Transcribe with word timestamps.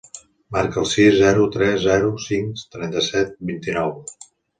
Marca 0.55 0.79
el 0.83 0.85
sis, 0.93 1.17
zero, 1.19 1.43
tres, 1.55 1.75
zero, 1.83 2.09
cinc, 2.23 2.63
trenta-set, 2.77 3.37
vint-i-nou. 3.51 3.93